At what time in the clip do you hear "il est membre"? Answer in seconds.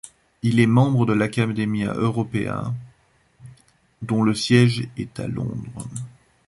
0.41-1.05